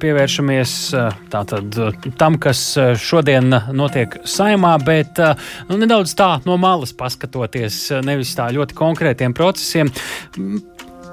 Pievēršamies 0.00 0.72
tātad 1.32 1.78
tam, 2.20 2.38
kas 2.42 2.62
šodien 3.02 3.52
notiek 3.76 4.18
saimā, 4.28 4.74
bet 4.84 5.20
nu, 5.68 5.78
nedaudz 5.78 6.14
tā 6.18 6.30
no 6.46 6.58
malas 6.60 6.94
paskatoties, 6.96 7.80
nevis 8.06 8.34
tā 8.38 8.50
ļoti 8.54 8.76
konkrētiem 8.78 9.36
procesiem. 9.36 9.92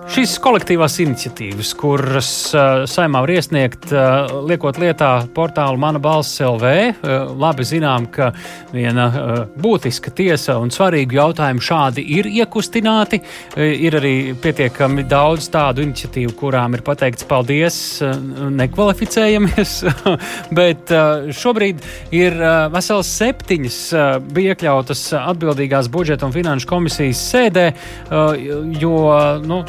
Šīs 0.06 0.36
kolektīvās 0.38 1.00
iniciatīvas, 1.02 1.72
kuras 1.80 2.28
uh, 2.54 2.84
saimā 2.90 3.24
var 3.24 3.32
iesniegt, 3.34 3.88
uh, 3.90 4.30
liekot 4.46 4.78
lietā 4.78 5.10
portālu 5.34 5.80
Mana 5.82 5.98
balss 6.02 6.38
LV, 6.46 6.74
uh, 6.94 7.32
labi 7.42 7.66
zinām, 7.66 8.06
ka 8.14 8.28
viena 8.70 9.08
uh, 9.10 9.40
būtiska 9.58 10.14
tiesa 10.14 10.60
un 10.62 10.70
svarīga 10.74 11.18
jautājuma 11.18 11.66
šādi 11.66 12.04
ir 12.20 12.30
iekustināti. 12.30 13.20
Uh, 13.56 13.66
ir 13.66 13.98
arī 13.98 14.14
pietiekami 14.44 15.08
daudz 15.10 15.50
tādu 15.54 15.82
iniciatīvu, 15.88 16.36
kurām 16.38 16.78
ir 16.78 16.86
pateikts 16.86 17.26
paldies, 17.26 17.80
uh, 18.06 18.14
nekvalificējamies, 18.62 19.74
bet 20.60 20.94
uh, 20.94 21.32
šobrīd 21.34 21.82
ir 22.14 22.38
uh, 22.38 22.68
vesels 22.76 23.10
septiņas 23.24 23.82
uh, 23.98 24.06
bija 24.22 24.54
iekļautas 24.54 25.04
atbildīgās 25.24 25.90
budžeta 25.90 26.30
un 26.30 26.38
finanšu 26.38 26.70
komisijas 26.70 27.26
sēdē, 27.34 27.68
uh, 27.74 28.48
jo 28.78 28.96
nu, 29.42 29.64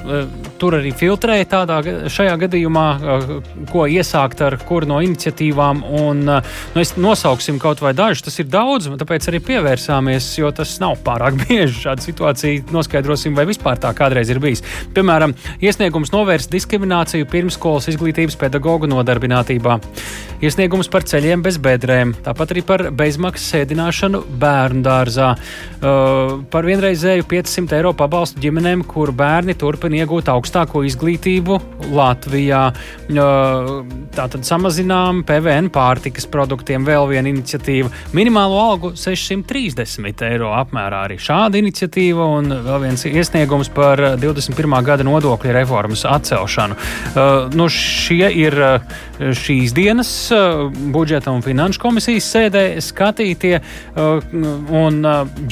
tur 0.60 0.76
arī 0.78 0.92
filtrēja 0.96 1.46
tādā 1.50 1.78
šajā 2.12 2.34
gadījumā, 2.46 2.86
ko 3.70 3.84
iesākt 3.90 4.42
ar 4.46 4.56
kuru 4.66 4.88
no 4.90 5.00
iniciatīvām. 5.04 5.82
Un, 6.00 6.22
nu, 6.26 6.82
es 6.82 6.94
nosauksim 7.00 7.60
kaut 7.62 7.82
vai 7.84 7.92
dažus, 7.96 8.24
tas 8.26 8.38
ir 8.42 8.48
daudz, 8.50 8.88
tāpēc 9.00 9.28
arī 9.30 9.42
pievērsāmies, 9.46 10.30
jo 10.40 10.50
tas 10.56 10.76
nav 10.82 10.98
pārāk 11.06 11.38
bieži. 11.44 11.82
Šāda 11.86 12.04
situācija 12.04 12.66
noskaidrosim, 12.74 13.36
vai 13.36 13.46
vispār 13.48 13.80
tā 13.82 13.92
kādreiz 13.96 14.32
ir 14.32 14.40
bijis. 14.42 14.64
Piemēram, 14.96 15.34
iesniegums 15.64 16.12
novērst 16.14 16.52
diskrimināciju 16.54 17.28
pirmskolas 17.30 17.90
izglītības 17.92 18.38
pedagoģu 18.40 18.90
nodarbinātībā, 18.92 19.78
iesniegums 20.44 20.90
par 20.92 21.06
ceļiem 21.08 21.44
bez 21.44 21.60
bedrēm, 21.62 22.14
tāpat 22.24 22.54
arī 22.54 22.64
par 22.66 22.86
bezmaksas 22.96 23.52
sēdināšanu 23.54 24.22
bērnu 24.40 24.84
dārzā, 24.86 25.32
uh, 25.36 26.36
par 26.52 26.68
vienreizēju 26.68 27.26
500 27.28 27.78
eiro 27.78 27.92
pabalstu 27.96 28.40
ģimenēm, 28.42 28.84
kur 28.88 29.12
bērni 29.16 29.56
turpina 29.58 30.00
iegūt 30.02 30.15
iegūt 30.16 30.30
augstāko 30.32 30.82
izglītību 30.86 31.58
Latvijā. 31.92 32.72
Tātad 34.16 34.46
samazinām 34.48 35.22
PVN 35.28 35.68
pārtikas 35.72 36.26
produktiem, 36.32 36.86
vēl 36.86 37.08
viena 37.10 37.28
iniciatīva. 37.28 37.90
Minimālo 38.16 38.56
algu 38.56 38.92
630 38.96 40.24
eiro 40.30 40.54
apmērā 40.56 41.04
arī 41.06 41.18
šāda 41.20 41.60
iniciatīva 41.60 42.28
un 42.38 42.54
vēl 42.64 42.80
viens 42.86 43.04
iesniegums 43.04 43.70
par 43.74 44.00
21. 44.16 44.78
gada 44.86 45.04
nodokļu 45.04 45.52
reformas 45.52 46.06
atcelšanu. 46.08 46.78
Nu, 47.56 47.68
šie 47.68 48.30
ir 48.32 48.56
šīs 49.20 49.74
dienas 49.76 50.10
budžeta 50.92 51.32
un 51.32 51.44
finanšu 51.44 51.82
komisijas 51.82 52.30
sēdē 52.32 52.64
skatītie. 52.84 53.60
Un, 53.96 55.00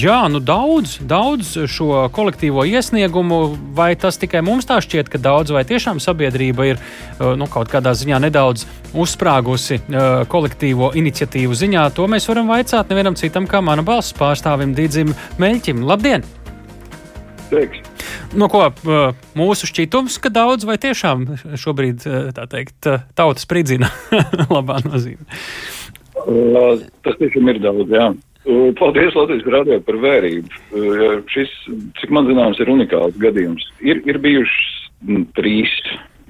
jā, 0.01 0.19
nu 0.33 0.41
daudz, 0.41 0.99
daudz 1.05 1.55
šo 1.69 2.06
kolektīvo 2.15 2.65
iesniegumu, 2.69 3.43
vai 3.77 3.93
tas 4.01 4.19
tikai 4.21 4.41
mums 4.45 4.53
jums 4.55 4.69
tā 4.69 4.78
šķiet, 4.84 5.10
ka 5.12 5.20
daudz 5.22 5.52
vai 5.55 5.64
tiešām 5.69 6.00
sabiedrība 6.02 6.69
ir 6.70 6.80
uh, 6.80 7.34
nu, 7.38 7.48
kaut 7.50 7.70
kādā 7.72 7.94
ziņā 7.98 8.20
nedaudz 8.27 8.64
uzsprāgusi 8.94 9.80
uh, 9.83 10.22
kolektīvo 10.30 10.92
iniciatīvu 10.98 11.56
ziņā? 11.58 11.88
To 11.98 12.08
mēs 12.10 12.28
varam 12.30 12.50
vaicāt 12.52 12.92
nevienam 12.92 13.19
citam, 13.19 13.48
kā 13.50 13.60
mana 13.64 13.84
balss 13.86 14.14
pārstāvim 14.16 14.75
Dīdzim 14.77 15.14
Meļķim. 15.42 15.84
Labdien! 15.86 16.27
Teiks. 17.50 17.82
No 18.34 18.48
ko 18.50 18.66
uh, 18.70 19.25
mūsu 19.38 19.69
šķitums, 19.70 20.19
ka 20.22 20.32
daudz 20.32 20.66
vai 20.66 20.78
tiešām 20.82 21.27
šobrīd 21.60 22.06
tā 22.34 22.47
teikt, 22.50 22.88
tauta 23.19 23.42
spridzina 23.42 23.91
labā 24.55 24.80
nozīmē? 24.86 25.27
Tas 27.05 27.19
tiešām 27.20 27.50
ir 27.52 27.60
daudz, 27.62 27.91
jā. 27.92 28.08
Paldies 28.78 29.14
Latvijas 29.17 29.47
radio 29.48 29.81
par 29.81 29.97
vērību. 30.03 30.48
Šis, 31.33 31.53
cik 32.00 32.10
man 32.12 32.28
zināms, 32.28 32.60
ir 32.60 32.72
unikāls 32.72 33.16
gadījums. 33.21 33.65
Ir, 33.81 34.03
ir 34.05 34.19
bijušas 34.21 35.31
trīs 35.38 35.72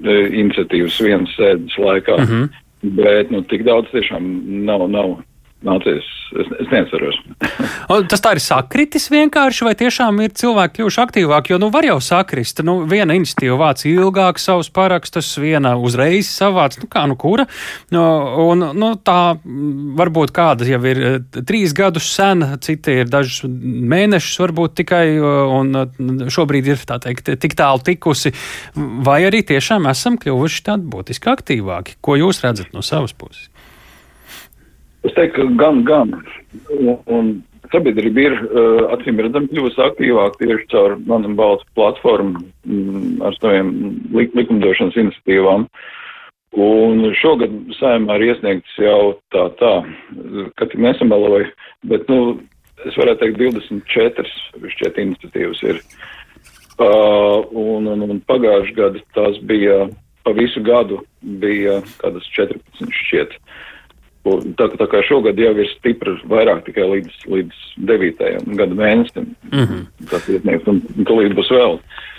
iniciatīvas 0.05 0.99
vienas 1.03 1.35
sēdes 1.35 1.75
laikā, 1.79 2.15
uh 2.15 2.23
mhm. 2.23 2.43
-huh. 2.43 2.93
bet 2.95 3.31
nu, 3.31 3.43
tik 3.51 3.65
daudz 3.67 3.91
tiešām 3.91 4.29
nav. 4.65 4.89
nav 4.89 5.17
nācies. 5.65 6.11
Es, 6.35 6.49
es 6.59 6.69
neatceros. 6.71 7.17
Tas 8.11 8.23
tā 8.23 8.33
ir 8.35 8.41
sakritis 8.43 9.07
vienkārši, 9.13 9.65
vai 9.67 9.73
tiešām 9.77 10.19
ir 10.25 10.33
cilvēki 10.35 10.79
kļuvuši 10.79 11.01
aktīvāki? 11.03 11.53
Jo, 11.53 11.59
nu, 11.61 11.69
var 11.73 11.85
jau 11.87 11.97
sakrist. 12.03 12.61
Nu, 12.65 12.77
viena 12.89 13.15
iniciatīva 13.17 13.57
vāc 13.59 13.85
ilgāk 13.87 14.41
savus 14.41 14.71
parakstus, 14.73 15.29
viena 15.41 15.75
uzreiz 15.77 16.29
savāc, 16.31 16.79
nu, 16.81 16.89
kā 16.91 17.05
nu 17.09 17.17
kura. 17.19 17.47
Nu, 17.93 18.03
un, 18.47 18.67
nu, 18.75 18.91
tā 18.97 19.35
varbūt 20.01 20.33
kāda 20.35 20.67
jau 20.69 20.81
ir 20.89 21.03
eh, 21.05 21.17
trīs 21.45 21.75
gadus 21.77 22.09
sena, 22.15 22.55
citi 22.61 22.99
ir 23.03 23.11
dažus 23.11 23.45
mēnešus 23.45 24.41
varbūt 24.41 24.77
tikai, 24.81 25.05
un 25.21 26.29
šobrīd 26.31 26.71
ir, 26.73 26.85
tā 26.89 26.99
teikt, 27.03 27.31
tik 27.41 27.57
tālu 27.57 27.83
tikusi. 27.85 28.33
Vai 28.75 29.21
arī 29.29 29.43
tiešām 29.45 29.87
esam 29.91 30.19
kļuvuši 30.21 30.63
tādi 30.69 30.89
būtiski 30.91 31.31
aktīvāki? 31.31 31.99
Ko 32.03 32.17
jūs 32.19 32.41
redzat 32.45 32.73
no 32.75 32.83
savas 32.85 33.15
puses? 33.15 33.49
Es 35.05 35.13
teiktu, 35.13 35.49
gan, 35.59 35.83
gan. 35.85 36.13
Un, 36.73 36.95
un 37.05 37.27
sabiedrība 37.73 38.23
ir 38.23 38.35
uh, 38.37 38.85
acīm 38.95 39.19
redzami 39.21 39.51
kļuvusi 39.51 39.81
aktīvāka 39.85 40.41
tieši 40.41 40.69
caur 40.71 40.95
manam 41.09 41.35
balstu 41.37 41.67
platformu 41.77 42.41
mm, 42.65 43.21
ar 43.25 43.37
saviem 43.37 43.69
lik 44.15 44.33
likumdošanas 44.37 44.97
iniciatīvām. 45.03 45.67
Un 46.65 47.03
šogad 47.19 47.53
saimā 47.75 48.15
ir 48.17 48.29
iesniegts 48.29 48.77
jau 48.79 49.17
tā, 49.35 49.49
tā, 49.59 49.73
ka 50.55 50.69
tik 50.71 50.79
nesamaloju, 50.85 51.49
bet, 51.91 52.07
nu, 52.07 52.37
es 52.87 52.95
varētu 52.95 53.25
teikt 53.25 53.41
24 53.41 54.71
šķiet 54.77 55.01
iniciatīvas 55.03 55.61
ir. 55.67 55.83
Uh, 56.75 57.43
un, 57.55 57.85
un, 57.91 58.07
un 58.07 58.23
pagājuši 58.27 58.73
gadu 58.75 59.03
tās 59.15 59.37
bija, 59.47 59.85
pa 60.27 60.33
visu 60.35 60.63
gadu 60.63 61.03
bija 61.43 61.81
kādas 62.01 62.25
14 62.35 62.97
šķiet. 63.03 63.35
Uh, 63.35 63.74
Tā, 64.25 64.65
tā 64.73 64.87
kā 64.89 65.03
šogad 65.05 65.37
jau 65.37 65.51
ir 65.53 65.67
stipri 65.75 66.15
vairāk 66.25 66.63
tikai 66.65 66.87
līdz, 66.95 67.25
līdz 67.29 67.59
9. 67.85 68.23
gada 68.57 68.73
mēnesim. 68.73 69.27
Mm 69.51 69.67
-hmm. 69.69 70.09
Tas 70.09 70.29
ietnieks 70.29 70.67
un 70.67 70.81
tūlīt 71.05 71.37
būs 71.37 71.51
vēl. 71.53 71.77
Uh, 71.77 72.14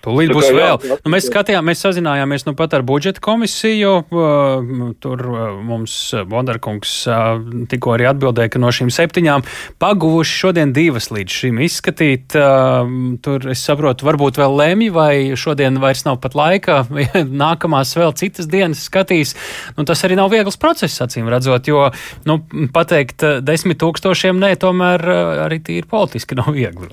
Tūlīt 0.00 0.32
būs 0.32 0.48
vēl. 0.56 0.78
Nu, 1.04 1.12
mēs 1.12 1.26
skatījāmies, 1.28 1.66
mēs 1.70 1.82
sazinājāmies 1.84 2.46
nu 2.46 2.54
pat 2.56 2.72
ar 2.76 2.84
budžeta 2.88 3.20
komisiju. 3.24 3.92
Tur 5.04 5.24
mums 5.66 5.96
Bondarkungs 6.30 6.94
tikko 7.70 7.94
arī 7.96 8.08
atbildēja, 8.08 8.54
ka 8.54 8.62
no 8.62 8.72
šīm 8.72 8.88
septiņām 8.94 9.44
paguvuši 9.82 10.38
šodien 10.44 10.72
divas 10.76 11.10
līdz 11.12 11.36
šim 11.42 11.60
izskatīt. 11.66 12.36
Tur 13.26 13.48
es 13.52 13.64
saprotu, 13.66 14.08
varbūt 14.08 14.40
vēl 14.40 14.56
lemj, 14.62 14.88
vai 14.94 15.12
šodien 15.36 15.76
vairs 15.82 16.06
nav 16.08 16.20
pat 16.24 16.38
laika, 16.38 16.80
nākamās 17.44 17.92
vēl 17.98 18.16
citas 18.16 18.48
dienas 18.50 18.86
skatīs. 18.88 19.34
Nu, 19.76 19.84
tas 19.88 20.00
arī 20.08 20.16
nav 20.16 20.32
viegls 20.32 20.56
process, 20.60 21.02
acīm 21.04 21.28
redzot, 21.28 21.68
jo 21.68 21.90
nu, 22.28 22.40
pateikt 22.72 23.26
desmit 23.44 23.82
tūkstošiem 23.84 24.40
nē, 24.40 24.54
tomēr 24.64 25.04
arī 25.44 25.60
tīri 25.64 25.88
politiski 25.90 26.36
nav 26.40 26.54
viegli. 26.56 26.88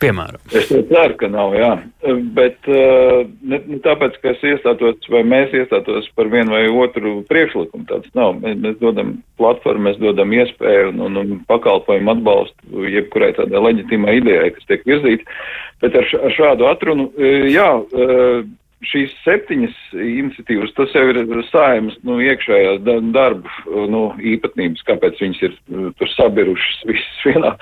Piemēram. 0.00 0.44
Es 0.52 0.68
ceru, 0.68 1.16
ka 1.18 1.32
nav, 1.32 1.56
jā. 1.56 1.72
Bet 2.04 2.66
uh, 2.68 3.22
ne, 3.40 3.58
ne 3.64 3.78
tāpēc, 3.84 4.18
ka 4.20 4.34
es 4.34 4.42
iestātos 4.44 5.06
vai 5.08 5.22
mēs 5.24 5.54
iestātos 5.56 6.10
par 6.18 6.28
vienu 6.32 6.52
vai 6.52 6.66
otru 6.68 7.22
priekšlikumu, 7.30 7.86
tāds 7.88 8.10
nav. 8.18 8.34
Mēs, 8.42 8.58
mēs 8.60 8.74
dodam 8.82 9.14
platformu, 9.40 9.86
mēs 9.88 9.96
dodam 10.02 10.34
iespēju 10.36 10.90
un, 10.90 11.00
un, 11.06 11.16
un 11.22 11.38
pakalpojumu 11.48 12.12
atbalstu 12.12 12.84
jebkurai 12.92 13.30
tādai 13.38 13.62
leģitīmai 13.70 14.18
idejai, 14.20 14.50
kas 14.52 14.68
tiek 14.68 14.84
virzīta. 14.90 15.38
Bet 15.80 15.96
ar, 15.96 16.12
ar 16.28 16.36
šādu 16.36 16.68
atrunu, 16.68 17.08
uh, 17.16 17.48
jā, 17.48 17.70
uh, 17.80 18.44
šīs 18.84 19.16
septiņas 19.24 19.76
iniciatīvas, 19.96 20.74
tas 20.76 20.92
jau 20.92 21.06
ir 21.08 21.22
saimas 21.48 21.96
nu, 22.04 22.18
iekšējās 22.20 22.82
darba 23.14 23.80
nu, 23.88 24.06
īpatnības, 24.34 24.84
kāpēc 24.90 25.24
viņas 25.24 25.44
ir 25.48 25.56
nu, 25.72 25.92
tur 25.96 26.10
sabirušas 26.18 26.84
visas 26.90 27.24
vienā 27.30 27.54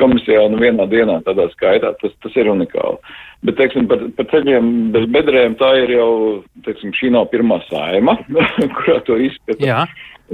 komisijā 0.00 0.44
un 0.46 0.58
vienā 0.60 0.88
dienā 0.90 1.20
tādā 1.26 1.48
skaitā. 1.52 1.92
Tas, 2.00 2.14
tas 2.24 2.38
ir 2.38 2.50
unikāli. 2.52 2.98
Bet, 3.46 3.58
teiksim, 3.60 3.86
par, 3.90 4.02
par 4.16 4.28
ceļiem 4.32 4.72
bez 4.94 5.06
bedrēm 5.12 5.58
tā 5.60 5.72
ir 5.82 5.96
jau, 5.98 6.10
teiksim, 6.66 6.94
šī 6.96 7.12
nav 7.14 7.28
pirmā 7.32 7.60
saima, 7.70 8.16
kurā 8.78 8.98
to 9.06 9.20
izskata. 9.28 9.84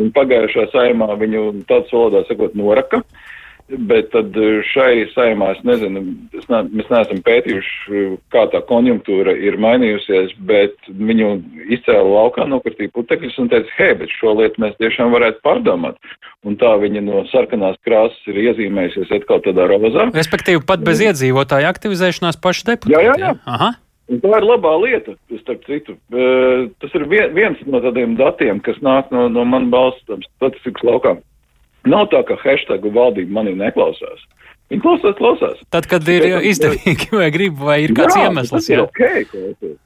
Un 0.01 0.09
pagājušā 0.17 0.71
saimā 0.73 1.11
viņu 1.21 1.49
tāds 1.69 1.93
valodā 1.93 2.23
sakot 2.29 2.55
noraka. 2.57 3.03
Uh, 3.03 3.32
Bet 3.71 4.11
tad 4.13 4.35
eh, 4.37 4.61
šai 4.69 5.07
saimā 5.15 5.53
es 5.55 5.61
nezinu, 5.65 6.03
es 6.37 6.49
ne, 6.51 6.63
mēs 6.75 6.89
neesam 6.93 7.21
pētījuši, 7.25 8.03
kā 8.35 8.43
tā 8.53 8.61
konjunktūra 8.69 9.33
ir 9.39 9.57
mainījusies, 9.63 10.35
bet 10.49 10.75
viņu 10.91 11.31
izcēla 11.79 12.03
laukā, 12.05 12.45
nokritīja 12.51 12.93
putekļus 12.97 13.39
un 13.41 13.53
teica, 13.53 13.73
hei, 13.79 13.95
bet 14.03 14.13
šo 14.19 14.35
lietu 14.41 14.61
mēs 14.65 14.77
tiešām 14.83 15.15
varētu 15.15 15.41
pārdomāt. 15.47 15.97
Un 16.45 16.59
tā 16.61 16.75
viņa 16.83 17.05
no 17.07 17.23
sarkanās 17.31 17.79
krāsas 17.87 18.19
ir 18.29 18.43
iezīmējusies 18.49 19.15
atkal 19.15 19.41
tādā 19.47 19.69
rozā. 19.71 20.11
Respektīvi, 20.11 20.65
pat 20.67 20.83
bez 20.85 21.01
iedzīvotāju 21.07 21.71
aktivizēšanās 21.71 22.43
paši 22.43 22.69
deputāti. 22.75 22.99
Jā, 22.99 23.13
jā, 23.13 23.17
jā. 23.23 23.35
Aha. 23.47 23.73
Un 24.13 24.21
tā 24.21 24.33
ir 24.37 24.45
labā 24.45 24.73
lieta, 24.83 25.15
starp 25.41 25.63
citu. 25.65 25.95
Uh, 26.13 26.67
tas 26.83 26.93
ir 26.99 27.07
vien, 27.09 27.31
viens 27.33 27.61
no 27.71 27.81
tādiem 27.81 28.19
datiem, 28.19 28.61
kas 28.65 28.77
nāk 28.85 29.13
no, 29.15 29.29
no 29.33 29.47
man 29.49 29.71
balsts 29.73 30.05
statistikas 30.35 30.85
laukā. 30.85 31.15
Nav 31.89 32.09
tā, 32.13 32.23
ka 32.27 32.37
hashtagu 32.43 32.93
valdība 32.95 33.41
manī 33.41 33.57
neklausās. 33.59 34.23
Viņi 34.73 34.83
klausās, 34.85 35.17
klausās. 35.19 35.65
Tad, 35.75 35.89
kad 35.91 36.07
ir 36.09 36.29
izdevīgi 36.49 37.11
vai 37.13 37.31
grib, 37.35 37.59
vai 37.61 37.83
ir 37.85 37.97
kāds 37.97 38.17
jā, 38.17 38.29
iemesls. 38.29 38.55
Tas 38.55 38.71
ir 38.73 38.85
ok. 38.85 39.03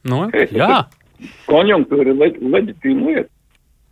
Nu, 0.06 0.26
okay 0.28 0.50
jā. 0.54 0.84
Konjunktūra 1.48 2.12
ir 2.12 2.20
leģ 2.20 2.36
leģitīma 2.44 3.08
lieta. 3.08 3.30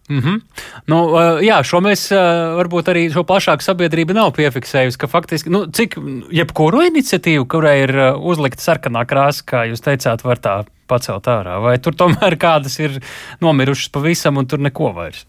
Mm 0.09 0.21
-hmm. 0.21 0.41
nu, 0.87 0.97
jā, 1.41 1.62
šo 1.65 1.79
mēs 1.81 2.11
varbūt 2.59 2.91
arī 2.93 3.06
šo 3.12 3.23
plašāku 3.25 3.65
sabiedrību 3.65 4.12
nav 4.12 4.35
piefiksējusi, 4.37 4.99
ka 5.01 5.06
faktiski, 5.06 5.51
nu, 5.51 5.65
cik 5.67 5.97
jebkuru 6.31 6.83
iniciatīvu, 6.91 7.47
kurai 7.49 7.79
ir 7.83 7.97
uzlikta 8.21 8.61
sarkanā 8.61 9.06
krāsa, 9.09 9.41
kā 9.49 9.65
jūs 9.65 9.81
teicāt, 9.81 10.25
var 10.25 10.37
tā 10.37 10.65
pacelt 10.87 11.25
ārā, 11.25 11.56
vai 11.62 11.79
tur 11.79 11.97
tomēr 11.97 12.37
kādas 12.37 12.79
ir 12.79 13.01
nomirušas 13.41 13.89
pavisam 13.89 14.37
un 14.37 14.47
tur 14.47 14.59
neko 14.59 14.93
vairs? 14.93 15.27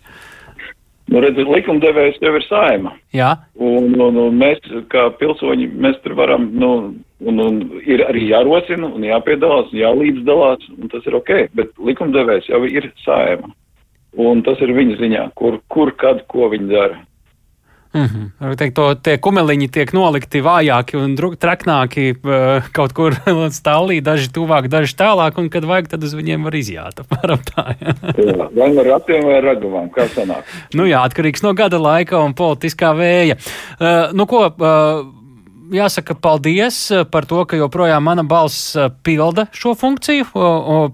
Nu, 1.11 1.19
redziet, 1.21 1.45
likumdevējs 1.45 2.15
jau 2.23 2.31
ir 2.33 2.45
saima. 2.47 2.95
Jā. 3.13 3.35
Un, 3.61 3.91
un, 4.01 4.17
un 4.23 4.39
mēs, 4.41 4.63
kā 4.89 5.03
pilsoņi, 5.19 5.67
mēs 5.85 5.99
tur 6.01 6.15
varam, 6.17 6.47
nu, 6.57 6.71
un, 7.21 7.43
un 7.43 7.59
ir 7.85 8.01
arī 8.07 8.31
jārosina 8.31 8.89
un 8.89 9.05
jāpiedalās 9.05 9.69
un 9.69 9.83
jālīdzdalās, 9.83 10.65
un 10.79 10.89
tas 10.89 11.05
ir 11.05 11.19
ok, 11.21 11.35
bet 11.53 11.77
likumdevējs 11.77 12.49
jau 12.49 12.63
ir 12.65 12.89
saima 13.05 13.53
un 14.15 14.41
tas 14.45 14.59
ir 14.63 14.73
viņa 14.75 14.99
ziņā, 14.99 15.25
kur, 15.39 15.59
kur 15.71 15.91
kad, 15.99 16.23
ko 16.31 16.49
viņi 16.53 16.71
dara. 16.71 16.99
Mm 17.95 18.05
-hmm. 18.05 18.55
Teikt, 18.59 18.75
to, 18.75 18.95
tie 18.95 19.17
kumeliņi 19.17 19.69
tiek 19.71 19.93
nolikti 19.93 20.41
vājāki 20.43 20.97
un 20.99 21.15
traknāki 21.15 22.11
uh, 22.11 22.67
kaut 22.75 22.93
kur 22.93 23.15
stāvlī, 23.59 24.01
daži 24.03 24.27
tuvāk, 24.35 24.67
daži 24.67 24.95
tālāk, 24.99 25.39
un 25.39 25.49
kad 25.49 25.63
vajag, 25.63 25.87
tad 25.87 26.03
uz 26.03 26.13
viņiem 26.13 26.43
var 26.43 26.55
izjāt. 26.55 26.99
Apmēram 26.99 27.39
tā. 27.51 27.75
jā, 28.17 28.49
vai 28.51 28.69
no 28.73 28.83
ratiem 28.83 29.25
vai 29.25 29.41
ragavām, 29.41 29.89
kā 29.89 30.07
sanāk. 30.11 30.43
Nu 30.73 30.85
jā, 30.85 31.05
atkarīgs 31.07 31.43
no 31.43 31.53
gada 31.53 31.79
laika 31.79 32.19
un 32.19 32.33
politiskā 32.33 32.91
vēja. 32.95 33.37
Uh, 33.79 34.11
nu 34.13 34.25
ko, 34.25 34.45
uh, 34.51 35.24
jāsaka 35.71 36.15
paldies 36.17 36.77
eh, 36.91 37.03
par 37.09 37.25
to, 37.29 37.41
ka 37.47 37.57
joprojām 37.57 38.03
mana 38.05 38.23
balss 38.27 38.75
eh, 38.75 38.89
pilda 39.03 39.47
šo 39.55 39.75
funkciju. 39.77 40.27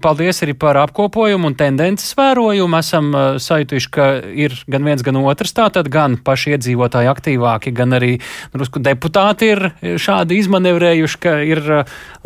Paldies 0.02 0.42
arī 0.44 0.54
par 0.58 0.78
apkopojumu 0.80 1.50
un 1.50 1.56
tendences 1.58 2.14
vērojumu. 2.18 2.78
Esam 2.78 3.10
eh, 3.14 3.26
sajutuši, 3.42 3.90
ka 3.92 4.08
ir 4.44 4.56
gan 4.70 4.86
viens, 4.86 5.04
gan 5.04 5.18
otrs. 5.20 5.54
Tātad 5.56 5.90
gan 5.92 6.16
paši 6.22 6.56
iedzīvotāji 6.56 7.10
aktīvāki, 7.12 7.74
gan 7.76 7.96
arī 7.98 8.12
drusku 8.54 8.82
deputāti 8.82 9.52
ir 9.52 9.64
šādi 10.00 10.40
izmanevrējuši, 10.42 11.20
ka 11.22 11.36
ir 11.46 11.62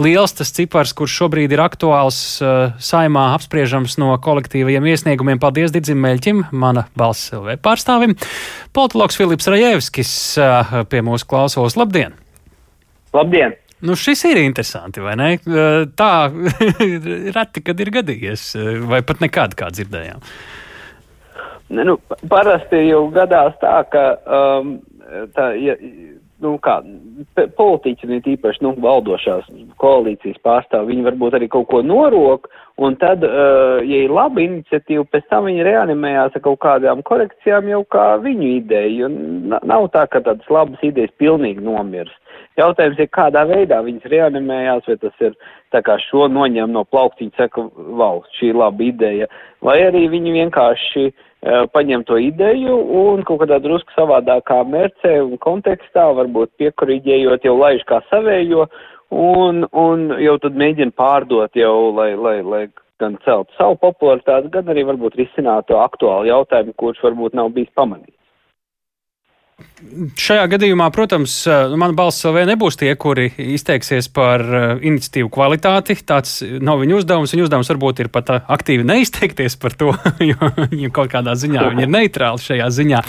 liels 0.03 0.37
tas 0.37 0.53
cipars, 0.57 0.95
kurš 0.97 1.17
šobrīd 1.23 1.55
ir 1.55 1.63
aktuāls 1.65 2.19
saimā 2.83 3.29
apspriežams 3.37 3.99
no 4.03 4.13
kolektīvajiem 4.23 4.91
iesniegumiem. 4.93 5.41
Paldies 5.43 5.75
Didzim 5.75 6.03
Meļķim, 6.05 6.47
mana 6.53 6.87
balss 6.99 7.33
LV 7.37 7.59
pārstāvim. 7.65 8.17
Politologs 8.77 9.19
Filips 9.19 9.51
Rajevskis 9.51 10.13
pie 10.93 11.03
mūsu 11.07 11.29
klausos. 11.31 11.79
Labdien! 11.81 12.17
Labdien! 13.17 13.57
Nu, 13.87 13.93
šis 13.99 14.23
ir 14.25 14.41
interesanti, 14.41 15.03
vai 15.05 15.15
ne? 15.21 15.33
Tā 15.97 16.13
reti, 17.37 17.63
kad 17.65 17.81
ir 17.81 17.93
gadījies, 17.99 18.49
vai 18.89 19.03
pat 19.05 19.21
nekad 19.25 19.57
kā 19.59 19.69
dzirdējām. 19.75 20.23
Ne, 21.77 21.85
nu, 21.85 21.97
parasti 22.31 22.87
jau 22.87 23.03
gadās 23.13 23.57
tā, 23.61 23.81
ka 23.91 24.05
um, 24.39 24.77
tā, 25.35 25.51
ja, 25.59 25.75
nu, 26.45 26.55
kā, 26.63 26.79
politiķi, 27.59 28.09
ne 28.11 28.21
tīpaši 28.25 28.65
nu, 28.65 28.73
valdošās 28.83 29.49
koalīcijas 29.83 30.39
pārstāvji, 30.47 30.93
viņi 30.95 31.07
varbūt 31.11 31.37
arī 31.39 31.51
kaut 31.53 31.69
ko 31.73 31.83
norok, 31.85 32.49
un 32.77 32.97
tad, 33.01 33.25
uh, 33.25 33.81
ja 33.81 34.03
ir 34.05 34.13
laba 34.13 34.43
iniciatīva, 34.43 35.07
pēc 35.13 35.29
tam 35.31 35.49
viņi 35.49 35.65
reanimējās 35.65 36.37
ar 36.37 36.45
kaut 36.45 36.61
kādām 36.65 37.03
korekcijām 37.09 37.71
jau 37.73 37.83
kā 37.93 38.07
viņu 38.21 38.51
ideju. 38.59 39.11
Nav 39.57 39.89
tā, 39.95 40.05
ka 40.13 40.21
tādas 40.25 40.49
labas 40.53 40.83
idejas 40.85 41.15
pilnīgi 41.21 41.65
nomirst. 41.65 42.17
Jautājums 42.57 43.01
ir, 43.01 43.09
kādā 43.13 43.45
veidā 43.49 43.83
viņas 43.85 44.09
reanimējās, 44.13 44.89
vai 44.89 44.97
tas 45.01 45.25
ir 45.25 45.37
tā 45.73 45.83
kā 45.85 45.99
šo 46.01 46.29
noņem 46.33 46.73
no 46.73 46.85
plauktiņa, 46.89 47.37
saka, 47.37 47.65
wow, 47.77 48.23
šī 48.37 48.53
ir 48.53 48.61
laba 48.61 48.85
ideja, 48.85 49.29
vai 49.65 49.77
arī 49.85 50.07
viņi 50.13 50.33
vienkārši 50.39 51.05
uh, 51.11 51.65
paņem 51.73 52.05
to 52.09 52.17
ideju 52.21 52.77
un 53.01 53.25
kaut 53.29 53.43
kādā 53.45 53.61
drusku 53.63 53.93
savādākā 53.97 54.63
mērcē 54.73 55.19
un 55.25 55.37
kontekstā, 55.43 56.09
varbūt 56.17 56.57
piekoriģējot 56.61 57.45
jau 57.49 57.57
laiž 57.61 57.85
kā 57.89 58.01
savējo, 58.11 58.69
un, 59.11 59.67
un 59.73 60.09
jau 60.23 60.37
tad 60.43 60.59
mēģina 60.59 60.95
pārdot 60.97 61.57
jau, 61.57 61.93
lai, 61.97 62.13
lai, 62.15 62.41
lai 62.43 62.65
gan 63.01 63.19
celt 63.25 63.51
savu 63.59 63.77
popularitāti, 63.81 64.51
gan 64.53 64.69
arī 64.73 64.87
varbūt 64.89 65.19
risināt 65.21 65.69
to 65.69 65.79
aktuālu 65.81 66.31
jautājumu, 66.31 66.75
kurš 66.81 67.03
varbūt 67.05 67.37
nav 67.37 67.53
bijis 67.55 67.73
pamanīts. 67.77 68.17
Šajā 70.21 70.43
gadījumā, 70.53 70.87
protams, 70.93 71.33
eh, 71.49 71.63
nu, 71.73 71.79
mana 71.81 71.97
balss 71.97 72.27
vēl 72.29 72.45
nebūs 72.51 72.77
tie, 72.77 72.91
kuri 73.01 73.31
izteiksies 73.41 74.11
par 74.13 74.43
eh, 74.45 74.65
iniciatīvu 74.85 75.31
kvalitāti. 75.33 75.97
Tāds 76.05 76.43
nav 76.61 76.83
viņa 76.83 76.99
uzdevums. 76.99 77.33
Viņa 77.33 77.47
uzdevums 77.47 77.71
varbūt 77.73 78.03
ir 78.05 78.11
pat 78.13 78.35
eh, 78.35 78.43
aktīvi 78.53 78.85
neizteikties 78.85 79.57
par 79.63 79.73
to, 79.81 79.95
jo 80.31 80.51
viņi 80.59 80.91
kaut 80.93 81.09
kādā 81.15 81.33
ziņā 81.41 81.71
ir 81.73 81.89
neitrāli 81.89 82.45
šajā 82.45 82.67
ziņā, 82.77 83.01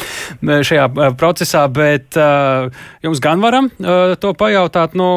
šajā 0.69 0.85
procesā. 1.19 1.65
Bet 1.67 2.15
jums 3.03 3.19
gan 3.23 3.44
varam 3.44 3.67
to 4.23 4.31
pajautāt, 4.39 4.95
nu, 4.95 5.09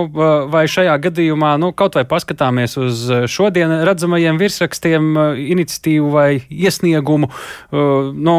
vai 0.51 0.65
šajā 0.71 0.99
gadījumā, 1.07 1.53
nu, 1.63 1.71
kaut 1.79 1.95
vai 1.99 2.05
paskatāmies 2.11 2.75
uz 2.83 3.07
šodien 3.31 3.77
redzamajiem 3.87 4.39
virsrakstiem, 4.41 5.13
iniciatīvu 5.55 6.11
vai 6.15 6.29
iesniegumu, 6.51 7.31
nu, 7.71 8.37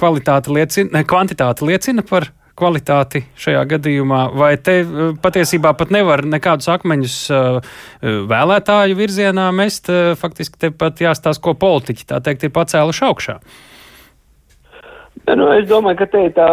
kvalitāte 0.00 0.54
liecina, 0.58 1.06
kvantitāte 1.06 1.70
liecina 1.70 1.99
liecina 2.00 2.08
par 2.08 2.32
kvalitāti 2.60 3.24
šajā 3.40 3.64
gadījumā, 3.70 4.34
vai 4.36 4.56
te 4.58 4.80
eh, 4.82 5.14
patiesībā 5.22 5.72
pat 5.76 5.90
nevar 5.90 6.24
nekādus 6.24 6.68
akmeņus 6.68 7.30
uh, 7.30 7.60
vēlētāju 8.02 8.96
virzienā 8.96 9.50
mest, 9.52 9.88
faktiski 10.20 10.58
te 10.58 10.70
pat 10.70 11.00
jāstāsta, 11.00 11.40
ko 11.40 11.54
politiķi 11.54 12.06
tā 12.06 12.20
teikt 12.20 12.44
ir 12.44 12.52
pacēluši 12.52 13.04
augšā. 13.06 13.38
Nu, 15.36 15.46
es 15.52 15.66
domāju, 15.68 15.98
ka 16.00 16.06
te 16.10 16.20
ir 16.26 16.32
tā 16.36 16.46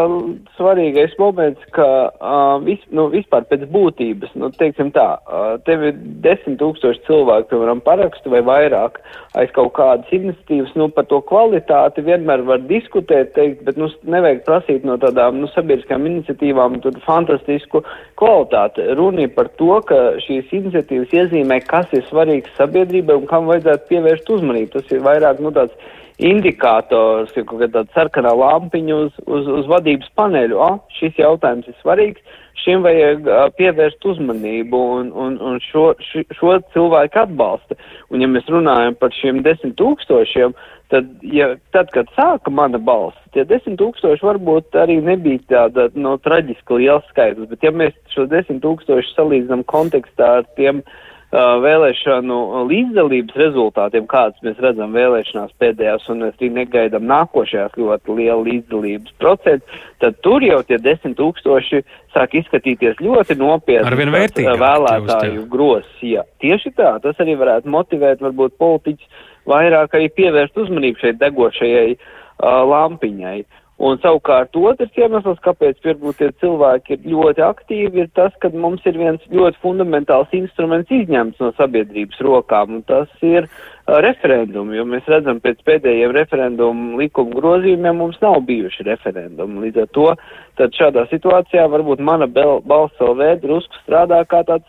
svarīgais 0.57 1.13
moments, 1.21 1.61
ka 1.75 1.87
uh, 2.09 2.57
vis, 2.65 2.81
nu, 2.93 3.07
vispār 3.13 3.45
pēc 3.49 3.63
būtības, 3.71 4.33
nu, 4.37 4.49
teiksim 4.57 4.91
tā, 4.95 5.05
uh, 5.23 5.55
tev 5.67 5.85
ir 5.87 5.97
desmit 6.25 6.59
tūkstoši 6.61 7.05
cilvēku, 7.07 7.49
piemēram, 7.51 7.81
parakstu 7.85 8.33
vai 8.33 8.41
vairāk 8.45 8.99
aiz 9.37 9.51
kaut 9.55 9.73
kādas 9.77 10.11
iniciatīvas, 10.13 10.73
nu, 10.79 10.89
par 10.93 11.07
to 11.11 11.21
kvalitāti 11.29 12.03
vienmēr 12.05 12.43
var 12.47 12.63
diskutēt, 12.69 13.33
teikt, 13.37 13.63
bet, 13.67 13.79
nu, 13.79 13.89
nevajag 14.09 14.43
prasīt 14.47 14.87
no 14.87 14.97
tādām, 15.01 15.39
nu, 15.41 15.49
sabiedriskām 15.53 16.07
iniciatīvām 16.09 16.79
tur 16.83 16.97
fantastisku 17.05 17.83
kvalitāti. 18.19 18.89
Runa 18.97 19.27
ir 19.27 19.35
par 19.37 19.51
to, 19.61 19.77
ka 19.87 20.01
šīs 20.25 20.51
iniciatīvas 20.59 21.13
iezīmē, 21.15 21.61
kas 21.69 21.93
ir 21.97 22.05
svarīgs 22.09 22.57
sabiedrībai 22.59 23.17
un 23.21 23.29
kam 23.29 23.49
vajadzētu 23.49 23.89
pievērst 23.93 24.35
uzmanību. 24.37 24.73
Tas 24.77 24.91
ir 24.93 25.05
vairāk, 25.05 25.41
nu, 25.43 25.53
tāds 25.55 25.95
indikators, 26.17 27.33
ir 27.37 27.45
kaut 27.45 27.61
kāda 27.61 27.85
sarkanā 27.93 28.33
lampiņa 28.33 28.99
uz, 29.05 29.17
uz, 29.29 29.49
uz 29.59 29.69
vadības 29.69 30.09
paneļu. 30.17 30.57
O, 30.57 30.69
šis 30.97 31.19
jautājums 31.21 31.67
ir 31.69 31.77
svarīgs, 31.83 32.39
šim 32.63 32.81
vajag 32.85 33.27
uh, 33.29 33.43
pievērst 33.57 34.05
uzmanību 34.11 34.79
un, 34.97 35.11
un, 35.13 35.37
un 35.37 35.61
šo, 35.69 35.91
š, 36.01 36.25
šo 36.39 36.57
cilvēku 36.73 37.21
atbalsta. 37.21 37.77
Un 38.09 38.25
ja 38.25 38.29
mēs 38.31 38.49
runājam 38.49 38.97
par 38.97 39.13
šiem 39.13 39.43
desmit 39.45 39.77
tūkstošiem, 39.77 40.55
tad, 40.89 41.11
ja, 41.21 41.51
tad 41.75 41.91
kad 41.93 42.09
sāka 42.17 42.49
mana 42.49 42.81
balss, 42.81 43.19
tie 43.35 43.45
desmit 43.45 43.77
tūkstoši 43.81 44.25
varbūt 44.25 44.77
arī 44.79 44.97
nebija 45.03 45.43
tāda 45.51 45.91
no 45.99 46.15
traģiski 46.23 46.81
liels 46.81 47.05
skaitlis, 47.11 47.51
bet 47.51 47.67
ja 47.67 47.73
mēs 47.75 47.93
šo 48.15 48.25
desmit 48.31 48.63
tūkstoši 48.65 49.13
salīdzinām 49.13 49.67
kontekstā 49.69 50.39
ar 50.39 50.49
tiem 50.57 50.81
uh, 50.81 50.97
vēlēšanu 51.35 52.37
līdzdalības 52.69 53.35
rezultātiem, 53.35 54.05
kādas 54.07 54.39
mēs 54.45 54.59
redzam 54.63 54.93
vēlēšanās 54.95 55.51
pēdējās, 55.59 56.05
un 56.13 56.23
mēs 56.23 56.37
arī 56.39 56.49
negaidām 56.55 57.03
nākošajās 57.03 57.75
ļoti 57.75 58.15
liela 58.15 58.39
līdzdalības 58.45 59.17
procents, 59.19 59.81
tad 59.99 60.15
tur 60.23 60.45
jau 60.45 60.61
tie 60.63 60.79
desmit 60.79 61.17
tūkstoši 61.19 61.83
sāk 62.15 62.37
izskatīties 62.39 63.01
ļoti 63.03 63.35
nopietni 63.41 64.47
vēlētāju 64.63 65.47
gros. 65.51 65.89
Jā, 66.01 66.23
tieši 66.39 66.71
tā, 66.77 66.95
tas 67.03 67.19
arī 67.19 67.35
varētu 67.35 67.75
motivēt 67.75 68.23
varbūt 68.23 68.55
politiķus 68.57 69.25
vairāk 69.47 69.99
arī 69.99 70.07
pievērst 70.15 70.57
uzmanību 70.63 71.03
šeit 71.03 71.19
degošajai 71.19 71.97
uh, 71.97 72.63
lampiņai. 72.71 73.41
Un 73.77 73.99
savukārt 74.01 74.57
otrs 74.57 74.95
iemesls, 74.97 75.37
kāpēc 75.45 75.83
varbūt 75.85 76.17
tie 76.17 76.31
cilvēki 76.41 76.95
ir 76.95 77.03
ļoti 77.11 77.43
aktīvi, 77.45 78.01
ir 78.01 78.07
tas, 78.17 78.33
ka 78.41 78.49
mums 78.49 78.81
ir 78.89 78.97
viens 78.97 79.21
ļoti 79.29 79.61
fundamentāls 79.61 80.33
instruments 80.33 80.89
izņemts 80.89 81.43
no 81.43 81.51
sabiedrības 81.59 82.23
rokām, 82.25 82.79
un 82.79 82.81
tas 82.89 83.11
ir 83.21 83.45
uh, 83.45 83.99
referendumi, 84.01 84.79
jo 84.79 84.87
mēs 84.89 85.05
redzam 85.13 85.37
pēc 85.43 85.61
pēdējiem 85.69 86.15
referendumu 86.17 86.97
likuma 87.03 87.37
grozījumiem 87.37 88.01
mums 88.01 88.17
nav 88.23 88.41
bijuši 88.49 88.87
referendumi. 88.89 89.67
Līdz 89.67 89.83
ar 89.85 89.93
to, 89.93 90.09
tad 90.57 90.73
šādā 90.73 91.05
situācijā 91.11 91.69
varbūt 91.69 92.01
mana 92.01 92.25
balss 92.33 92.97
LV 92.97 93.35
drusku 93.45 93.77
strādā 93.85 94.23
kā 94.25 94.41
tāds 94.49 94.65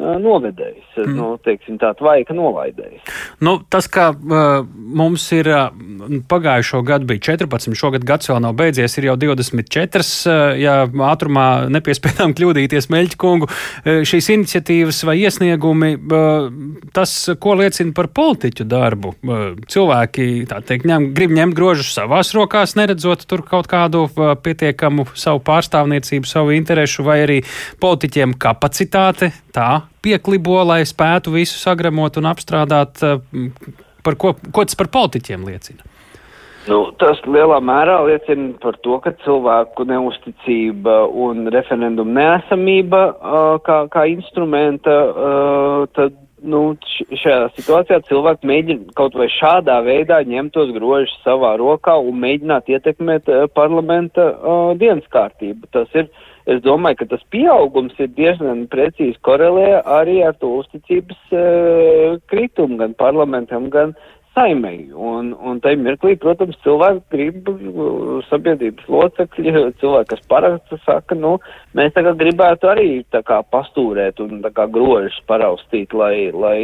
novedējis, 0.00 0.92
mm. 0.96 1.14
nu, 1.16 1.32
teiksim, 1.44 1.76
tā 1.80 1.90
tvaika 1.98 2.34
nolaidējis. 2.36 3.02
Nu, 3.42 3.58
tas, 3.68 3.88
ka 3.90 4.10
uh, 4.14 4.62
mums 4.64 5.24
ir 5.34 5.50
uh, 5.50 5.66
pagājušo 6.30 6.82
gadu 6.86 7.08
bija 7.10 7.22
14, 7.30 7.74
šogad 7.78 8.04
gads 8.06 8.30
vēl 8.30 8.40
nav 8.44 8.56
beidzies, 8.58 8.96
ir 8.98 9.10
jau 9.10 9.16
24, 9.20 10.04
uh, 10.04 10.40
ja 10.60 10.74
ātrumā 11.10 11.46
nepiespējām 11.72 12.34
kļūdīties 12.38 12.90
Meļķa 12.92 13.20
kungu, 13.20 13.50
uh, 13.50 14.00
šīs 14.08 14.30
iniciatīvas 14.36 15.02
vai 15.08 15.18
iesniegumi, 15.24 15.92
uh, 15.98 16.48
tas, 16.96 17.14
ko 17.40 17.56
liecina 17.60 17.94
par 17.96 18.10
politiķu 18.14 18.66
darbu. 18.70 19.14
Cilvēki, 19.70 20.28
tā 20.50 20.60
teikt, 20.66 20.88
ņem, 20.88 21.10
grib 21.16 21.34
ņemt 21.36 21.56
grožus 21.56 21.92
savās 21.96 22.32
rokās, 22.36 22.76
neredzot 22.78 23.26
tur 23.30 23.44
kaut 23.46 23.68
kādu 23.70 24.06
pietiekamu 24.44 25.06
savu 25.18 25.42
pārstāvniecību, 25.46 26.28
savu 26.28 26.54
interesu, 26.56 27.04
vai 27.06 27.20
arī 27.26 27.40
politiķiem 27.82 28.36
kapacitāte 28.40 29.32
tā 29.54 29.70
pieklibo, 30.04 30.58
lai 30.64 30.82
spētu 30.88 31.34
visu 31.34 31.58
sagremot 31.60 32.18
un 32.20 32.30
apstrādāt. 32.30 33.02
Eh, 33.04 33.46
par 34.04 34.16
ko, 34.16 34.34
ko 34.52 34.64
tas 34.64 34.78
par 34.78 34.88
politiķiem 34.92 35.44
liecina? 35.48 35.89
Nu, 36.68 36.80
tas 37.00 37.20
lielā 37.24 37.56
mērā 37.64 37.96
liecina 38.04 38.50
par 38.60 38.76
to, 38.84 38.98
ka 39.00 39.14
cilvēku 39.24 39.86
neusticība 39.88 41.06
un 41.08 41.48
referendumu 41.54 42.12
neesamība 42.18 43.04
uh, 43.08 43.54
kā, 43.64 43.86
kā 43.92 44.04
instrumenta, 44.12 44.96
uh, 45.08 45.86
tad 45.96 46.18
nu, 46.44 46.60
šajā 47.22 47.48
situācijā 47.56 48.00
cilvēki 48.08 48.48
mēģina 48.48 48.96
kaut 48.98 49.16
vai 49.16 49.30
šādā 49.32 49.78
veidā 49.86 50.20
ņemt 50.28 50.52
tos 50.56 50.72
grožus 50.76 51.16
savā 51.24 51.54
rokā 51.60 51.96
un 51.96 52.20
mēģināt 52.26 52.68
ietekmēt 52.76 53.32
uh, 53.32 53.46
parlamenta 53.56 54.28
uh, 54.34 54.74
dienas 54.76 55.08
kārtību. 55.16 55.64
Tas 55.72 55.88
ir 55.96 56.12
es 56.50 56.60
domāju, 56.64 57.00
ka 57.00 57.10
tas 57.14 57.24
pieaugums 57.32 57.96
ir 58.00 58.12
diezgan 58.16 58.66
precīzi 58.68 59.16
korelē 59.24 59.80
arī 59.80 60.20
ar 60.28 60.36
to 60.40 60.58
uzticības 60.60 61.20
uh, 61.32 62.20
kritumu 62.28 62.80
gan 62.84 62.96
parlamentam, 63.00 63.72
gan 63.72 63.96
saimei. 64.40 64.88
Un, 64.96 65.34
un 65.36 65.60
tai 65.62 65.76
mirklī, 65.76 66.16
protams, 66.20 66.58
cilvēki 66.64 67.02
grib 67.12 67.50
uh, 67.52 68.20
sabiedrības 68.30 68.88
locekļi, 68.88 69.52
cilvēki, 69.82 70.10
kas 70.14 70.24
paraksta, 70.32 70.80
saka, 70.86 71.18
nu, 71.18 71.36
mēs 71.78 71.92
tagad 71.96 72.18
gribētu 72.22 72.72
arī 72.72 72.88
tā 73.12 73.20
kā 73.26 73.42
pastūrēt 73.52 74.24
un 74.24 74.40
tā 74.46 74.54
kā 74.56 74.66
grožus 74.72 75.20
paraustīt, 75.28 75.92
lai, 75.92 76.30
lai 76.32 76.56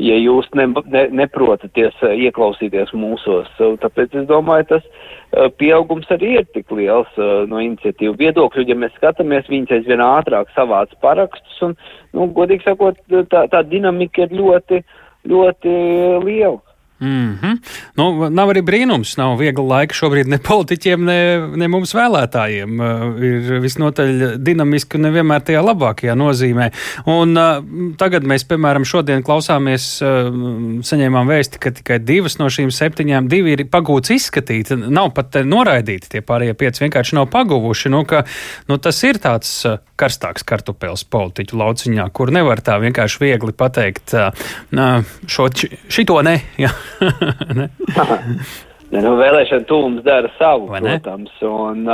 ja 0.00 0.16
jūs 0.16 0.48
ne, 0.56 0.70
ne, 0.88 1.06
neprotaties 1.22 2.00
uh, 2.02 2.16
ieklausīties 2.16 2.96
mūsos. 2.96 3.52
Tāpēc 3.60 4.22
es 4.22 4.28
domāju, 4.30 4.72
tas 4.72 4.90
Eh, 5.30 5.46
pieaugums 5.62 6.08
arī 6.10 6.32
ir 6.40 6.46
tik 6.50 6.72
liels 6.74 7.10
uh, 7.14 7.44
no 7.46 7.60
iniciatīvu 7.62 8.16
viedokļu. 8.18 8.64
Ja 8.66 8.74
mēs 8.74 8.96
skatāmies, 8.96 9.46
viņas 9.46 9.76
aizvien 9.76 10.02
ātrāk 10.02 10.50
savāc 10.56 10.90
parakstus 11.04 11.60
un, 11.62 11.76
nu, 12.16 12.26
godīgi 12.34 12.66
sakot, 12.66 12.98
tā, 13.30 13.44
tā 13.52 13.60
dinamika 13.70 14.24
ir 14.24 14.34
ļoti, 14.34 14.80
ļoti 15.30 15.74
liela. 16.26 16.58
Mm 17.00 17.38
-hmm. 17.42 17.56
nu, 17.96 18.28
nav 18.28 18.50
arī 18.52 18.60
brīnums, 18.60 19.14
nav 19.16 19.38
viegli 19.40 19.62
laika 19.64 19.94
šobrīd 19.94 20.28
ne 20.28 20.38
politiķiem, 20.38 21.04
ne, 21.04 21.20
ne 21.56 21.68
mums 21.68 21.94
vēlētājiem. 21.96 22.80
Uh, 22.80 23.22
ir 23.24 23.60
visnotaļ 23.64 24.36
dinamiski 24.36 24.98
un 24.98 25.06
nevienmēr 25.08 25.40
tajā 25.40 25.62
labākajā 25.64 26.14
nozīmē. 26.14 26.70
Un, 27.06 27.32
uh, 27.36 27.64
tagad 27.96 28.28
mēs, 28.28 28.44
piemēram, 28.44 28.84
šodien 28.84 29.24
klausāmies, 29.24 29.86
uh, 30.04 30.28
saņēmām 30.84 31.32
vēsti, 31.32 31.58
ka 31.58 31.70
tikai 31.70 31.98
divas 32.04 32.36
no 32.38 32.50
šīm 32.52 32.68
septiņām 32.68 33.28
divi 33.32 33.56
ir 33.56 33.64
pagūts 33.72 34.12
izskatīt. 34.12 34.76
Nav 34.76 35.14
pat 35.16 35.40
noraidīti 35.44 36.08
tie 36.08 36.20
pārējie 36.20 36.54
pieci, 36.54 36.84
vienkārši 36.84 37.16
nav 37.16 37.30
paguvuši. 37.32 37.88
Nu, 37.88 38.04
ka, 38.04 38.26
nu, 38.68 38.76
tas 38.76 39.02
ir 39.08 39.16
tāds 39.16 39.64
karstāks 39.96 40.44
kartupēls 40.44 41.04
politiķu 41.08 41.56
lauciņā, 41.56 42.10
kur 42.12 42.30
nevar 42.30 42.60
tā 42.60 42.76
vienkārši 42.76 43.24
viegli 43.24 43.52
pateikt, 43.52 44.14
šo, 45.26 45.48
šito 45.88 46.22
ne. 46.22 46.40
Ja. 46.60 46.74
ne, 48.92 49.02
nu, 49.04 49.14
vēlēšana 49.20 49.68
tūms 49.68 50.02
dara 50.06 50.30
savu, 50.38 50.70
protams. 50.72 51.36
Un, 51.46 51.86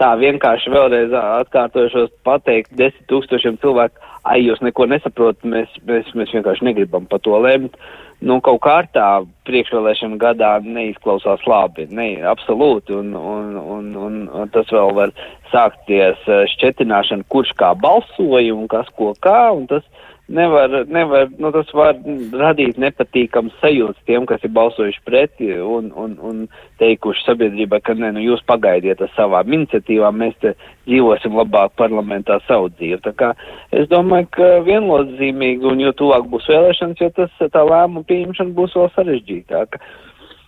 tā 0.00 0.14
vienkārši 0.18 0.72
vēlreiz 0.74 1.14
atkārtošos 1.18 2.12
pateikt 2.26 2.72
desmit 2.78 3.06
tūkstošiem 3.10 3.60
cilvēku, 3.62 4.00
ai, 4.26 4.40
jūs 4.42 4.62
neko 4.64 4.88
nesaprotat, 4.90 5.44
mēs, 5.46 5.76
mēs, 5.86 6.10
mēs 6.18 6.32
vienkārši 6.34 6.70
negribam 6.70 7.06
par 7.10 7.22
to 7.24 7.38
lemt. 7.42 7.76
Nu, 8.24 8.38
kaut 8.40 8.62
kā 8.64 8.76
tā 8.94 9.08
priekšvēlēšana 9.44 10.16
gadā 10.22 10.52
neizklausās 10.64 11.42
labi, 11.50 11.84
ne, 11.92 12.08
absolūti, 12.30 12.94
un, 12.96 13.10
un, 13.18 13.50
un, 13.58 13.90
un, 14.00 14.20
un 14.32 14.52
tas 14.54 14.70
vēl 14.72 14.94
var 14.96 15.12
sākties 15.52 16.22
šķetināšana, 16.54 17.26
kurš 17.28 17.52
kā 17.58 17.74
balsoja 17.76 18.54
un 18.54 18.70
kas 18.70 18.88
ko 18.96 19.12
kā, 19.20 19.50
un 19.58 19.66
tas 19.68 19.84
nevar, 20.28 20.86
nevar, 20.86 21.28
nu, 21.38 21.50
tas 21.52 21.70
var 21.76 21.96
radīt 22.32 22.78
nepatīkams 22.80 23.56
sajūts 23.60 24.06
tiem, 24.08 24.24
kas 24.28 24.44
ir 24.46 24.52
balsojuši 24.56 25.02
preti 25.04 25.50
un, 25.60 25.90
un, 26.00 26.16
un 26.24 26.44
teikuši 26.80 27.26
sabiedrībai, 27.26 27.80
ka 27.84 27.96
ne, 27.98 28.12
nu, 28.16 28.22
jūs 28.24 28.44
pagaidiet 28.48 29.02
ar 29.04 29.12
savām 29.16 29.52
iniciatīvām, 29.58 30.16
mēs 30.22 30.38
te 30.40 30.54
dzīvosim 30.86 31.36
labāk 31.36 31.76
parlamentā 31.80 32.40
savu 32.48 32.72
dzīvi. 32.74 33.02
Tā 33.04 33.12
kā 33.18 33.34
es 33.76 33.90
domāju, 33.92 34.30
ka 34.38 34.50
vienlodzīmīgi 34.68 35.68
un 35.70 35.84
jo 35.84 35.92
tuvāk 36.00 36.30
būs 36.32 36.48
vēlēšanas, 36.50 37.04
jo 37.04 37.12
tas 37.20 37.38
tā 37.44 37.66
lēmuma 37.68 38.06
pieņemšana 38.08 38.56
būs 38.56 38.76
vēl 38.80 38.90
sarežģītāka. 38.96 39.82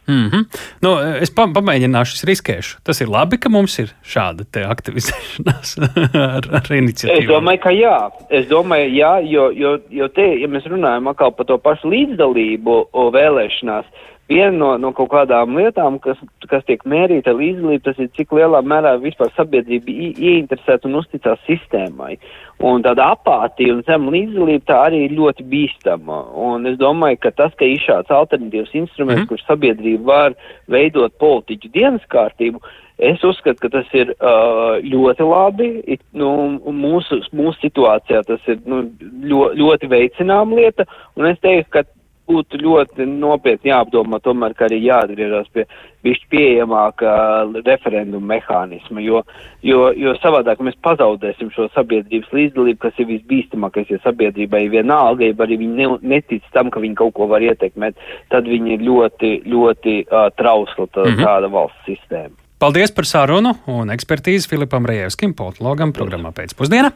Mm 0.07 0.29
-hmm. 0.31 0.45
nu, 0.83 0.91
es 1.21 1.31
pa 1.35 1.49
pamēģināšu, 1.51 2.15
es 2.15 2.25
riskēšu. 2.25 2.79
Tas 2.87 3.01
ir 3.01 3.09
labi, 3.11 3.39
ka 3.39 3.49
mums 3.49 3.79
ir 3.79 3.91
šāda 4.07 4.47
aktivizēšanās 4.71 5.77
ar, 6.37 6.47
ar 6.61 6.71
iniciatīvu. 6.71 7.23
Es 7.23 7.29
domāju, 7.29 7.61
ka 7.63 7.71
jā. 7.75 7.99
Es 8.31 8.47
domāju, 8.47 8.91
jā, 8.95 9.13
jo, 9.27 9.51
jo, 9.51 9.79
jo 9.91 10.09
te, 10.09 10.27
ja 10.41 10.49
mēs 10.49 10.69
runājam 10.71 11.09
atkal 11.11 11.33
par 11.33 11.47
to 11.47 11.59
pašu 11.59 11.91
līdzdalību 11.91 12.77
vēlēšanās, 13.19 13.87
viena 14.31 14.55
no, 14.57 14.71
no 14.81 14.93
kaut 14.97 15.11
kādām 15.13 15.57
lietām, 15.59 15.99
kas, 16.03 16.19
kas 16.51 16.65
tiek 16.67 16.83
mērīta 16.89 17.35
līdzdalība, 17.37 17.85
tas 17.89 18.01
ir 18.03 18.11
cik 18.19 18.35
lielā 18.37 18.63
mērā 18.67 18.97
vispār 19.03 19.31
sabiedrība 19.37 19.93
ieinteresēta 20.15 20.89
un 20.89 20.99
uzticās 21.01 21.43
sistēmai. 21.47 22.17
Un 22.67 22.83
tāda 22.87 23.11
apātija 23.15 23.75
un 23.75 23.85
zema 23.87 24.15
līdzdalība 24.15 24.65
tā 24.71 24.81
arī 24.89 25.05
ir 25.07 25.19
ļoti 25.19 25.47
bīstama. 25.51 26.23
Un 26.49 26.67
es 26.71 26.79
domāju, 26.81 27.21
ka 27.23 27.35
tas, 27.37 27.55
ka 27.59 27.69
ir 27.69 27.83
šāds 27.85 28.13
alternatīvs 28.15 28.75
instruments, 28.81 29.27
mm. 29.27 29.31
kurš 29.31 29.47
sabiedrība 29.47 30.11
var 30.11 30.37
veidot 30.73 31.15
politiķu 31.23 31.73
dienas 31.75 32.11
kārtību, 32.13 32.63
Es 32.97 33.21
uzskatu, 33.25 33.61
ka 33.61 33.69
tas 33.69 33.89
ir 33.93 34.15
uh, 34.15 34.79
ļoti 34.81 35.25
labi. 35.29 35.67
It, 35.85 36.01
nu, 36.17 36.31
mūsu, 36.73 37.19
mūsu 37.37 37.67
situācijā 37.67 38.23
tas 38.25 38.47
ir 38.49 38.63
nu, 38.65 38.87
ļo, 39.29 39.51
ļoti 39.59 39.91
veicināma 39.93 40.57
lieta, 40.57 40.87
un 41.21 41.29
es 41.29 41.37
teiktu, 41.45 41.69
ka 41.75 41.83
būtu 42.29 42.61
ļoti 42.63 43.07
nopietni 43.09 43.71
jāapdomā 43.71 44.21
tomēr, 44.25 44.55
ka 44.57 44.67
arī 44.69 44.81
jāatgriežas 44.85 45.51
pie 45.55 45.67
višķi 46.07 46.31
pieejamāka 46.31 47.11
referenduma 47.67 48.35
mehānisma, 48.35 49.03
jo, 49.03 49.23
jo, 49.67 49.91
jo 49.97 50.15
savādāk 50.23 50.63
mēs 50.63 50.79
pazaudēsim 50.85 51.51
šo 51.55 51.69
sabiedrības 51.75 52.33
līdzdalību, 52.37 52.81
kas 52.83 53.03
ir 53.03 53.11
visbīstamākais, 53.11 53.91
ja 53.91 54.01
sabiedrībai 54.05 54.67
vienalga, 54.73 55.27
ja 55.27 55.37
arī 55.47 55.61
viņi 55.65 55.77
ne, 55.83 55.93
netic 56.17 56.47
tam, 56.55 56.71
ka 56.71 56.83
viņi 56.85 56.99
kaut 56.99 57.17
ko 57.19 57.31
var 57.31 57.45
ietekmēt, 57.45 57.99
tad 58.35 58.51
viņi 58.51 58.77
ir 58.77 58.87
ļoti, 58.87 59.37
ļoti 59.51 60.01
uh, 60.07 60.29
trausla 60.39 60.87
tā, 60.91 61.07
mm 61.07 61.15
-hmm. 61.15 61.25
tāda 61.25 61.53
valsts 61.53 61.89
sistēma. 61.91 62.37
Paldies 62.57 62.89
par 62.97 63.05
sarunu 63.05 63.51
un 63.69 63.91
ekspertīzi 63.93 64.49
Filipam 64.49 64.87
Rejevskim, 64.89 65.35
politologam 65.37 65.91
programmā 65.93 66.31
pēcpusdienā. 66.33 66.89